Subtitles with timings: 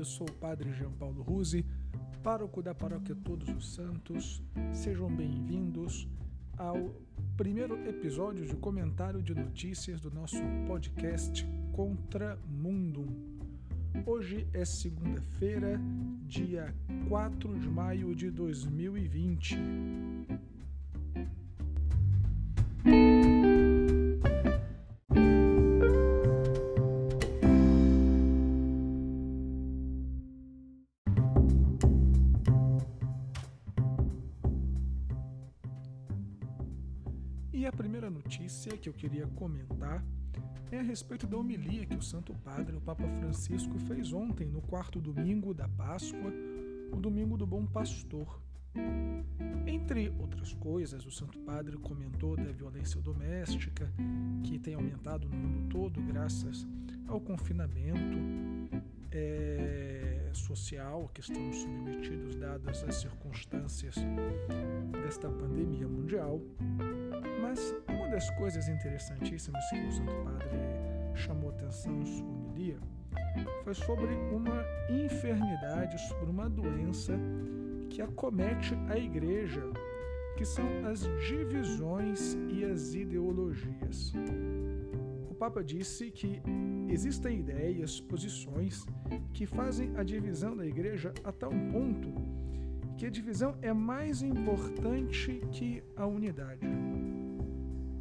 [0.00, 1.62] eu sou o Padre Jean Paulo Ruse,
[2.22, 4.42] pároco da Paróquia Todos os Santos.
[4.72, 6.08] Sejam bem-vindos
[6.56, 6.94] ao
[7.36, 13.08] primeiro episódio de comentário de notícias do nosso podcast Contra Mundum.
[14.06, 15.78] Hoje é segunda-feira,
[16.22, 16.74] dia
[17.06, 19.58] 4 de maio de 2020.
[38.40, 40.02] Notícia que eu queria comentar
[40.72, 44.62] é a respeito da homilia que o Santo Padre, o Papa Francisco, fez ontem, no
[44.62, 46.32] quarto domingo da Páscoa,
[46.90, 48.40] o domingo do Bom Pastor.
[49.66, 53.92] Entre outras coisas, o Santo Padre comentou da violência doméstica,
[54.42, 56.66] que tem aumentado no mundo todo graças
[57.06, 58.16] ao confinamento
[59.12, 63.96] é, social que estamos submetidos, dadas as circunstâncias
[65.02, 66.40] desta pandemia mundial.
[67.40, 70.48] Mas uma das coisas interessantíssimas que o Santo Padre
[71.14, 72.78] chamou atenção em sua homilia
[73.64, 77.18] foi sobre uma enfermidade, sobre uma doença
[77.88, 79.62] que acomete a igreja,
[80.36, 84.12] que são as divisões e as ideologias.
[85.28, 86.42] O Papa disse que
[86.88, 88.84] existem ideias, posições
[89.32, 92.12] que fazem a divisão da igreja a tal ponto
[93.00, 96.66] que a divisão é mais importante que a unidade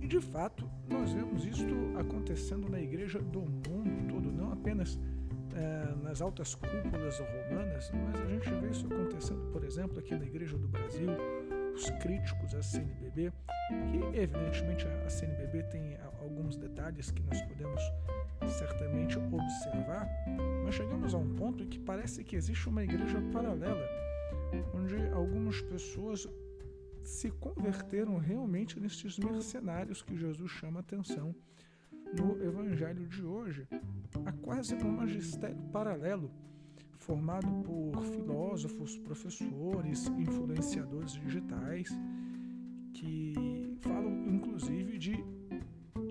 [0.10, 5.00] de fato, nós vemos isto acontecendo na igreja do mundo todo, não apenas
[5.54, 10.26] é, nas altas cúpulas romanas, mas a gente vê isso acontecendo, por exemplo, aqui na
[10.26, 11.12] igreja do Brasil,
[11.76, 13.32] os críticos à CNBB,
[13.92, 17.82] que evidentemente a CNBB tem alguns detalhes que nós podemos
[18.48, 20.10] certamente observar,
[20.66, 23.88] mas chegamos a um ponto em que parece que existe uma igreja paralela,
[24.73, 26.28] onde algumas pessoas
[27.04, 31.36] se converteram realmente nestes mercenários que Jesus chama atenção
[32.17, 33.67] no Evangelho de hoje.
[34.26, 36.32] Há quase um magistério paralelo
[36.98, 41.89] formado por filósofos, professores, influenciadores digitais
[42.93, 45.23] que falam inclusive de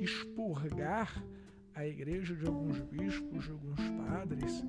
[0.00, 1.24] expurgar
[1.74, 4.64] a igreja de alguns bispos, de alguns padres.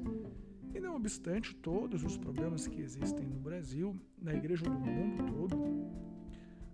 [0.74, 5.58] E não obstante todos os problemas que existem no Brasil, na igreja do mundo todo,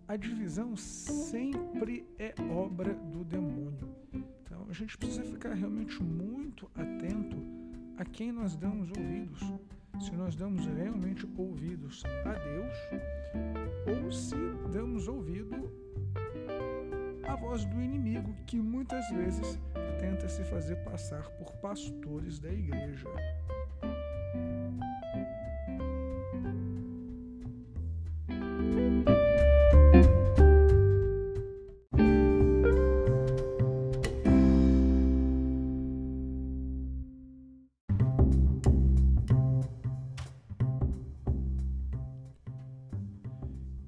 [0.08, 3.90] a divisão sempre é obra do demônio.
[4.14, 7.38] Então a gente precisa ficar realmente muito atento
[7.98, 9.40] a quem nós damos ouvidos.
[10.00, 14.36] Se nós damos realmente ouvidos a Deus ou se
[14.72, 15.72] damos ouvido
[17.24, 19.58] à voz do inimigo que muitas vezes
[20.00, 23.08] tenta se fazer passar por pastores da igreja.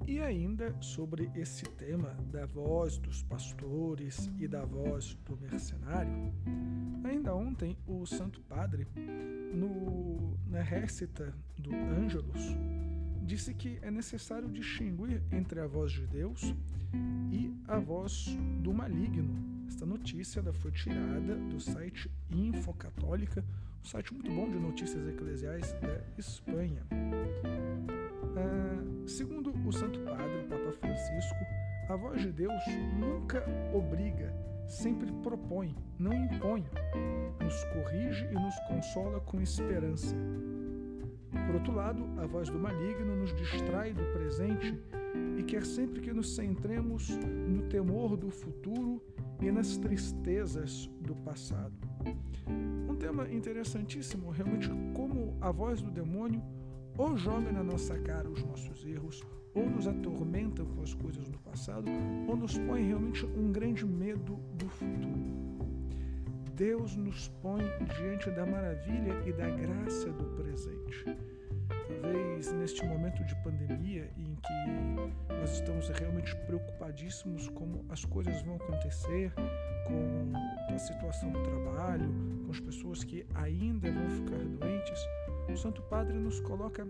[0.07, 6.33] E ainda sobre esse tema da voz dos pastores e da voz do mercenário,
[7.03, 8.87] ainda ontem o Santo Padre,
[9.53, 12.55] no, na récita do Ângelus,
[13.21, 16.55] disse que é necessário distinguir entre a voz de Deus
[17.29, 18.27] e a voz
[18.61, 19.35] do maligno.
[19.67, 23.43] Esta notícia foi tirada do site Infocatólica,
[23.83, 26.87] um site muito bom de notícias eclesiais da Espanha.
[29.67, 31.35] O Santo Padre, o Papa Francisco,
[31.89, 32.63] a voz de Deus
[32.97, 34.33] nunca obriga,
[34.65, 36.63] sempre propõe, não impõe,
[37.43, 40.15] nos corrige e nos consola com esperança.
[41.45, 44.73] Por outro lado, a voz do maligno nos distrai do presente
[45.37, 49.03] e quer sempre que nos centremos no temor do futuro
[49.41, 51.75] e nas tristezas do passado.
[52.89, 56.41] Um tema interessantíssimo, realmente, como a voz do demônio
[56.97, 59.21] ou joga na nossa cara os nossos erros,
[59.53, 61.89] ou nos atormenta com as coisas do passado,
[62.27, 65.47] ou nos põe realmente um grande medo do futuro.
[66.55, 67.61] Deus nos põe
[67.95, 71.05] diante da maravilha e da graça do presente.
[71.87, 78.55] Talvez neste momento de pandemia em que nós estamos realmente preocupadíssimos como as coisas vão
[78.55, 79.31] acontecer,
[79.85, 82.09] com a situação do trabalho,
[82.45, 84.99] com as pessoas que ainda vão ficar doentes,
[85.53, 86.87] o Santo Padre nos coloca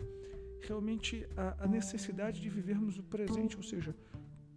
[0.62, 3.95] realmente a, a necessidade de vivermos o presente, ou seja,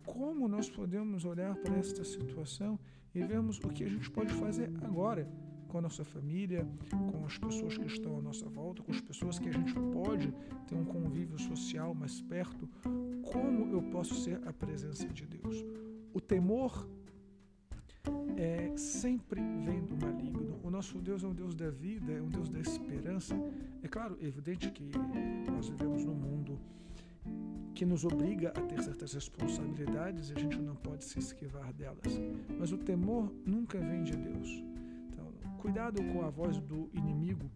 [0.04, 2.78] como nós podemos olhar para esta situação
[3.14, 5.28] e vermos o que a gente pode fazer agora
[5.68, 9.38] com a nossa família, com as pessoas que estão à nossa volta, com as pessoas
[9.38, 10.32] que a gente pode
[10.66, 12.68] ter um convívio social mais perto,
[13.22, 15.64] como eu posso ser a presença de Deus?
[16.12, 16.88] O temor
[18.36, 20.58] é, sempre vem do maligno.
[20.62, 23.34] O nosso Deus é um Deus da vida, é um Deus da esperança.
[23.82, 24.90] É claro, é evidente que
[25.50, 26.58] nós vivemos num mundo
[27.74, 32.20] que nos obriga a ter certas responsabilidades e a gente não pode se esquivar delas.
[32.58, 34.62] Mas o temor nunca vem de Deus.
[35.08, 37.50] Então, cuidado com a voz do inimigo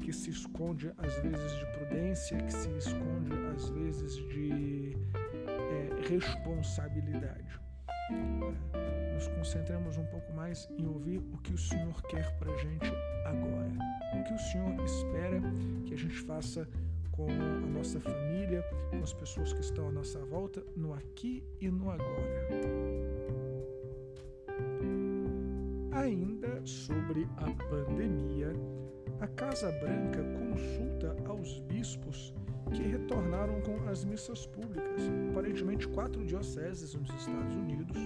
[0.00, 4.96] que se esconde às vezes de prudência, que se esconde às vezes de
[5.46, 7.60] é, responsabilidade.
[9.16, 12.84] Nos concentramos um pouco mais em ouvir o que o Senhor quer para a gente
[13.24, 13.72] agora.
[14.12, 15.40] O que o Senhor espera
[15.86, 16.68] que a gente faça
[17.12, 21.70] com a nossa família, com as pessoas que estão à nossa volta, no aqui e
[21.70, 22.46] no agora.
[25.92, 28.52] Ainda sobre a pandemia,
[29.18, 32.34] a Casa Branca consulta aos bispos
[32.70, 35.00] que retornaram com as missas públicas.
[35.30, 37.96] Aparentemente, quatro dioceses nos Estados Unidos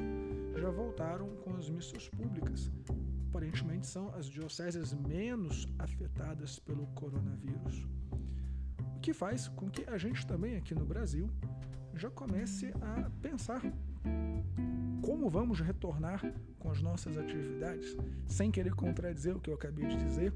[0.56, 2.70] já voltaram com as missas públicas.
[3.28, 7.86] Aparentemente, são as dioceses menos afetadas pelo coronavírus.
[8.96, 11.30] O que faz com que a gente também aqui no Brasil
[11.94, 13.62] já comece a pensar
[15.02, 16.20] como vamos retornar
[16.58, 20.32] com as nossas atividades, sem querer contradizer o que eu acabei de dizer,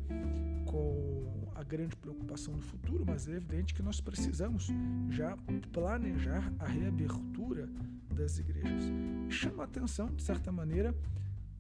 [0.67, 4.69] com a grande preocupação do futuro, mas é evidente que nós precisamos
[5.11, 5.37] já
[5.73, 7.69] planejar a reabertura
[8.15, 8.85] das igrejas.
[9.29, 10.95] Chama a atenção, de certa maneira,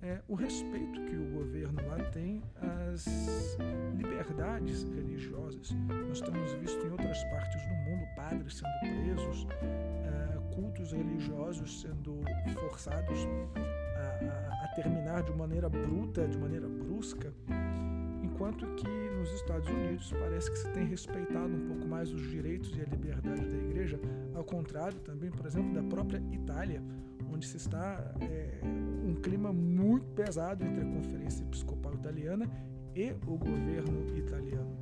[0.01, 3.07] é, o respeito que o governo lá tem às
[3.97, 5.71] liberdades religiosas.
[6.09, 12.21] Nós temos visto em outras partes do mundo padres sendo presos, é, cultos religiosos sendo
[12.53, 13.19] forçados
[13.97, 17.33] a, a, a terminar de maneira bruta, de maneira brusca
[18.35, 22.77] enquanto que nos Estados Unidos parece que se tem respeitado um pouco mais os direitos
[22.77, 23.99] e a liberdade da igreja,
[24.35, 26.83] ao contrário também, por exemplo, da própria Itália,
[27.33, 28.61] onde se está é,
[29.05, 32.51] um clima muito pesado entre a Conferência Episcopal Italiana
[32.95, 34.77] e o governo italiano.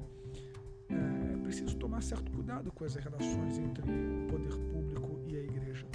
[0.89, 5.41] É, é preciso tomar certo cuidado com as relações entre o poder público e a
[5.41, 5.87] igreja.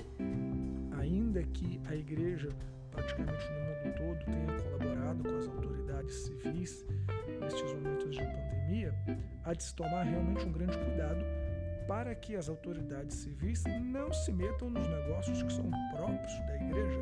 [1.00, 2.50] Ainda que a igreja,
[2.98, 6.86] praticamente no mundo todo, tenha colaborado com as autoridades civis
[7.40, 8.96] nestes momentos de pandemia,
[9.44, 11.24] há de se tomar realmente um grande cuidado
[11.88, 17.00] para que as autoridades civis não se metam nos negócios que são próprios da igreja.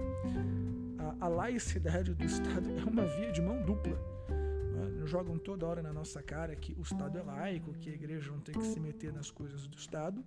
[1.00, 3.98] A, a laicidade do Estado é uma via de mão dupla.
[4.30, 5.06] Né?
[5.06, 8.40] Jogam toda hora na nossa cara que o Estado é laico, que a igreja não
[8.40, 10.24] tem que se meter nas coisas do Estado.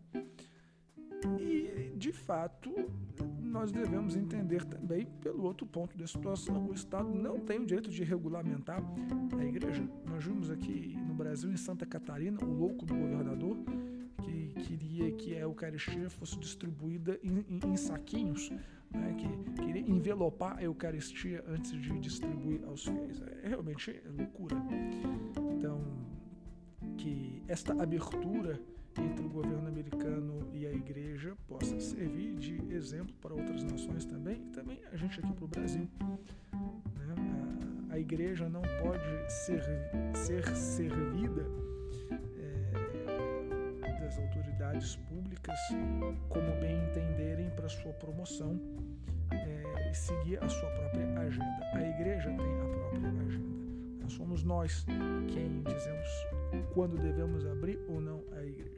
[1.41, 2.73] E, de fato,
[3.41, 7.91] nós devemos entender também, pelo outro ponto da situação, o Estado não tem o direito
[7.91, 8.83] de regulamentar
[9.37, 9.89] a igreja.
[10.07, 13.57] Nós vimos aqui no Brasil, em Santa Catarina, o louco do governador,
[14.23, 18.51] que queria que a Eucaristia fosse distribuída em, em, em saquinhos,
[18.91, 23.23] né, que queria envelopar a Eucaristia antes de distribuir aos fiéis.
[23.43, 24.57] É realmente loucura.
[25.57, 25.81] Então,
[26.97, 28.61] que esta abertura
[28.97, 30.48] entre o governo americano
[30.79, 35.45] igreja possa servir de exemplo para outras nações também, e também a gente aqui para
[35.45, 35.89] o Brasil.
[36.53, 37.15] Né?
[37.91, 39.63] A, a, igreja não pode ser,
[40.15, 41.45] ser servida
[44.09, 45.59] das autoridades públicas
[46.31, 48.59] como bem entenderem para sua promoção
[49.31, 51.71] é, e seguir a sua própria agenda.
[51.75, 54.09] A igreja tem a própria agenda.
[54.09, 54.87] Somos nós
[55.29, 56.09] quem dizemos
[56.73, 58.78] quando devemos abrir ou não a igreja.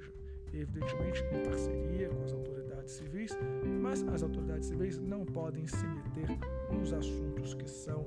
[0.52, 3.38] Evidentemente, em parceria com as autoridades civis,
[3.80, 6.28] mas as autoridades civis não podem se meter
[6.72, 8.06] nos assuntos que são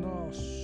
[0.00, 0.63] nossos.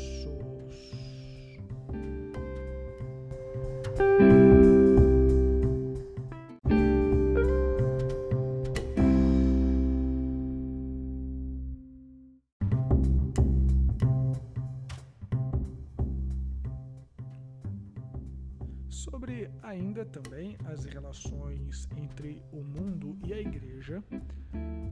[22.21, 24.05] Entre o mundo e a igreja,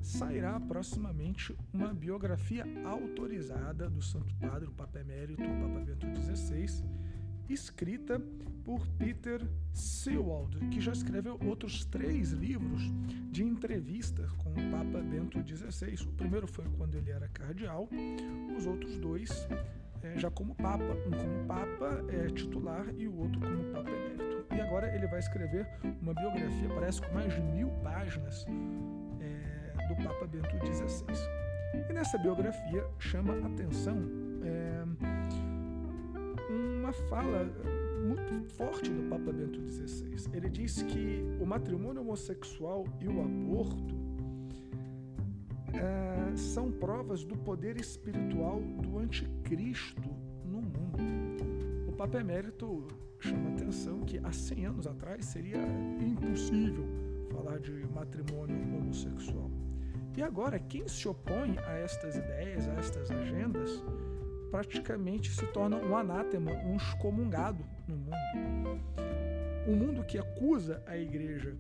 [0.01, 6.83] sairá proximamente uma biografia autorizada do Santo Padre, o Papa Emérito, o Papa Bento XVI,
[7.47, 8.19] escrita
[8.65, 12.83] por Peter Sewald, que já escreveu outros três livros
[13.31, 16.07] de entrevistas com o Papa Bento XVI.
[16.07, 17.89] O primeiro foi quando ele era cardeal,
[18.57, 19.47] os outros dois
[20.03, 24.28] é, já como Papa, um como Papa é, titular e o outro como Papa Emérito
[24.59, 25.67] e agora ele vai escrever
[26.03, 28.45] uma biografia, parece com mais de mil páginas,
[29.21, 31.15] é, do Papa Bento XVI.
[31.88, 33.97] E nessa biografia chama atenção
[34.43, 34.85] é,
[36.50, 37.45] uma fala
[38.05, 40.29] muito forte do Papa Bento XVI.
[40.33, 43.95] Ele diz que o matrimônio homossexual e o aborto
[45.73, 50.11] é, são provas do poder espiritual do anticristo
[50.45, 50.99] no mundo.
[51.88, 52.88] O Papa Emérito
[53.21, 55.59] chama atenção que há 100 anos atrás seria
[56.01, 56.85] impossível
[57.31, 59.51] falar de matrimônio homossexual.
[60.17, 63.83] E agora, quem se opõe a estas ideias, a estas agendas,
[64.51, 68.81] praticamente se torna um anátema, um excomungado no mundo.
[69.67, 71.55] Um mundo que acusa a igreja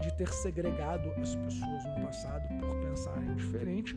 [0.00, 3.96] de ter segregado as pessoas no passado por pensarem diferente,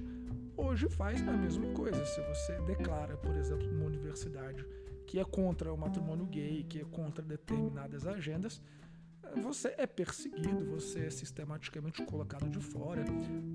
[0.57, 2.03] hoje faz a mesma coisa.
[2.05, 4.65] Se você declara, por exemplo, numa universidade
[5.11, 8.61] que é contra o matrimônio gay, que é contra determinadas agendas,
[9.43, 13.03] você é perseguido, você é sistematicamente colocado de fora,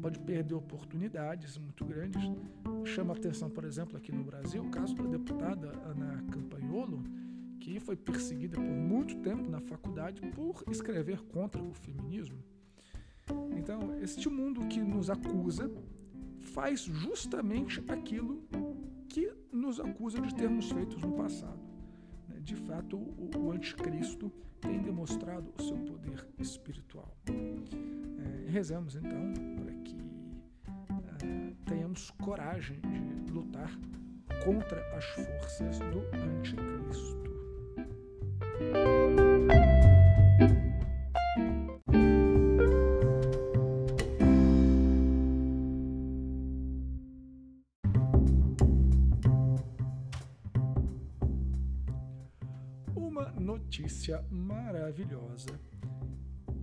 [0.02, 2.20] pode perder oportunidades muito grandes.
[2.84, 7.02] Chama atenção, por exemplo, aqui no Brasil, o caso da deputada Ana Campanholo,
[7.58, 12.36] que foi perseguida por muito tempo na faculdade por escrever contra o feminismo.
[13.56, 15.70] Então, este mundo que nos acusa
[16.38, 18.46] faz justamente aquilo
[19.16, 21.58] que nos acusa de termos feito no passado.
[22.28, 22.38] Né?
[22.40, 24.30] De fato, o anticristo
[24.60, 27.16] tem demonstrado o seu poder espiritual.
[27.26, 29.96] É, rezamos então para que
[31.24, 32.78] é, tenhamos coragem
[33.24, 33.70] de lutar
[34.44, 37.15] contra as forças do anticristo.
[53.86, 55.60] Notícia maravilhosa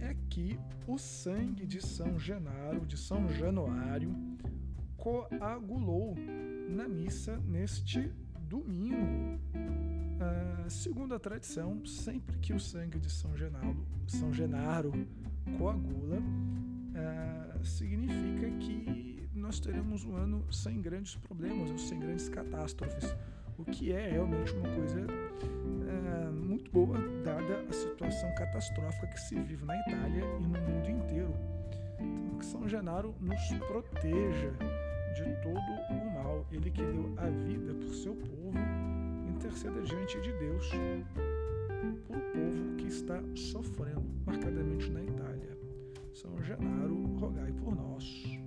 [0.02, 4.14] é que o sangue de São Genaro, de São Januário,
[4.98, 6.16] coagulou
[6.70, 8.12] na missa neste
[8.42, 9.40] domingo.
[10.20, 14.92] Ah, segundo a tradição, sempre que o sangue de São Genaro, São Genaro
[15.58, 16.22] coagula,
[16.94, 23.16] ah, significa que nós teremos um ano sem grandes problemas ou sem grandes catástrofes
[23.64, 29.36] o que é realmente uma coisa é, muito boa, dada a situação catastrófica que se
[29.36, 31.34] vive na Itália e no mundo inteiro.
[31.98, 34.52] Então, que São Genaro nos proteja
[35.16, 36.46] de todo o mal.
[36.52, 38.58] Ele que deu a vida por seu povo,
[39.30, 40.70] interceda diante de Deus
[42.06, 45.58] por povo que está sofrendo, marcadamente na Itália.
[46.14, 48.43] São Genaro, rogai por nós.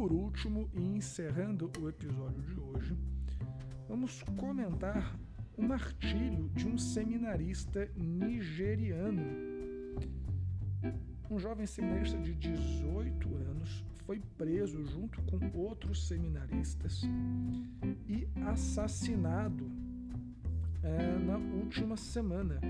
[0.00, 2.96] Último e encerrando o episódio de hoje,
[3.88, 5.18] vamos comentar
[5.56, 9.22] o martírio de um seminarista nigeriano.
[11.30, 17.02] Um jovem seminarista de 18 anos foi preso junto com outros seminaristas
[18.08, 19.70] e assassinado
[20.82, 22.60] é, na última semana.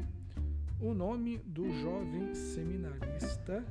[0.81, 3.65] O nome do jovem seminarista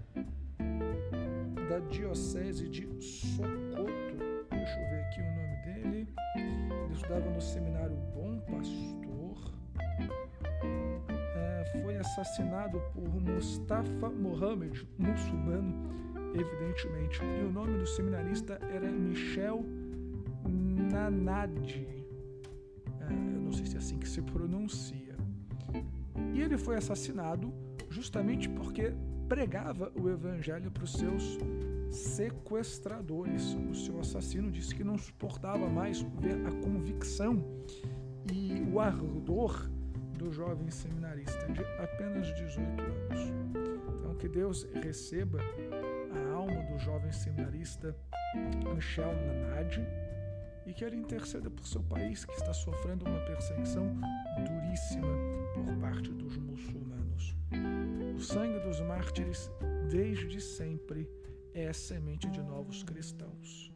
[1.70, 4.18] da Diocese de Socoto.
[4.50, 6.08] Deixa eu ver aqui o nome dele.
[6.36, 9.52] Ele estudava no seminário Bom Pastor.
[11.36, 15.90] É, foi assassinado por Mustafa Mohamed, muçulmano,
[16.34, 17.22] evidentemente.
[17.22, 19.66] E o nome do seminarista era Michel
[20.48, 21.86] Nanadi.
[23.02, 25.18] É, eu não sei se é assim que se pronuncia.
[26.34, 27.54] E ele foi assassinado
[27.90, 28.94] justamente porque
[29.28, 31.38] pregava o evangelho para os seus
[31.90, 33.56] sequestradores.
[33.70, 37.44] O seu assassino disse que não suportava mais ver a convicção
[38.32, 39.70] e o ardor
[40.18, 43.34] do jovem seminarista de apenas 18 anos.
[44.00, 47.96] Então, que Deus receba a alma do jovem seminarista
[48.74, 49.86] Michel Nanadi
[50.66, 53.88] e que ele interceda por seu país que está sofrendo uma perseguição
[54.38, 55.08] duríssima
[55.54, 56.77] por parte dos muçulmanos.
[58.18, 59.52] O sangue dos mártires,
[59.92, 61.08] desde sempre,
[61.54, 63.72] é semente de novos cristãos.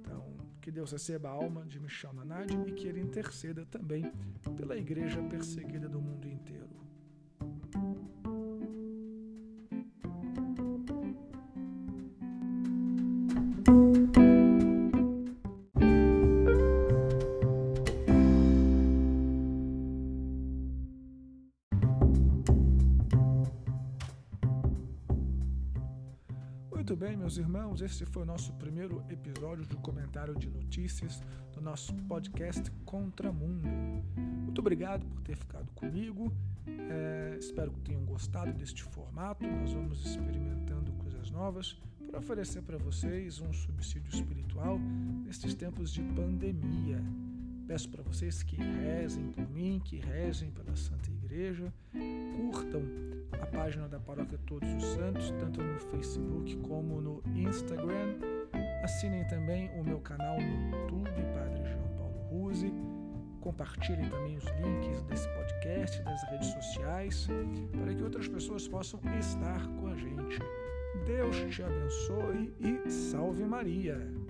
[0.00, 4.10] Então, que Deus receba a alma de Michel Nanadi e que ele interceda também
[4.56, 6.74] pela igreja perseguida do mundo inteiro.
[26.84, 31.22] Muito bem, meus irmãos, esse foi o nosso primeiro episódio de comentário de notícias
[31.54, 33.66] do nosso podcast Contramundo.
[34.14, 36.30] Muito obrigado por ter ficado comigo.
[36.66, 39.46] É, espero que tenham gostado deste formato.
[39.46, 41.74] Nós vamos experimentando coisas novas
[42.06, 44.78] para oferecer para vocês um subsídio espiritual
[45.24, 47.02] nestes tempos de pandemia.
[47.66, 51.74] Peço para vocês que rezem por mim, que rezem pela Santa Igreja,
[52.36, 52.80] curtam
[53.42, 58.20] a página da Paróquia Todos os Santos, tanto no Facebook como no Instagram.
[58.84, 62.72] Assinem também o meu canal no YouTube, Padre João Paulo Ruse.
[63.40, 67.26] Compartilhem também os links desse podcast, das redes sociais,
[67.80, 70.38] para que outras pessoas possam estar com a gente.
[71.04, 74.23] Deus te abençoe e salve Maria!